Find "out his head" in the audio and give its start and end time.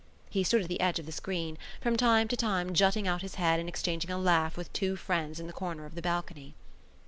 3.07-3.59